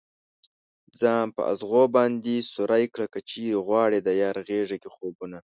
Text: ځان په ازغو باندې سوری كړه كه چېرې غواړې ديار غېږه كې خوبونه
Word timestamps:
ځان 0.99 1.25
په 1.35 1.41
ازغو 1.51 1.83
باندې 1.95 2.47
سوری 2.53 2.85
كړه 2.93 3.07
كه 3.13 3.19
چېرې 3.29 3.61
غواړې 3.65 3.99
ديار 4.07 4.35
غېږه 4.47 4.77
كې 4.81 4.89
خوبونه 4.95 5.37